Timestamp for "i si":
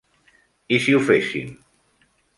0.77-0.95